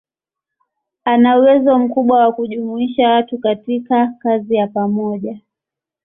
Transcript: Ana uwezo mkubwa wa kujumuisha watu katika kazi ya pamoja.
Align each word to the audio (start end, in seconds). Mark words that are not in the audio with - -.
Ana 1.05 1.37
uwezo 1.39 1.79
mkubwa 1.79 2.19
wa 2.19 2.31
kujumuisha 2.33 3.07
watu 3.09 3.37
katika 3.37 4.07
kazi 4.19 4.55
ya 4.55 4.67
pamoja. 4.67 5.39